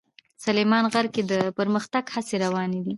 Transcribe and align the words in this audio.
سلیمان 0.43 0.85
غر 0.93 1.05
کې 1.13 1.21
د 1.31 1.33
پرمختګ 1.57 2.03
هڅې 2.13 2.35
روانې 2.43 2.79
دي. 2.85 2.89